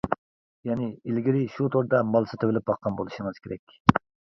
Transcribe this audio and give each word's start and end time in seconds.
يەنى 0.69 0.87
ئىلگىرى 1.09 1.43
شۇ 1.57 1.69
توردا 1.77 2.01
مال 2.15 2.27
سېتىۋېلىپ 2.33 2.69
باققان 2.73 2.99
بولۇشىڭىز 3.03 3.41
كېرەك. 3.47 3.79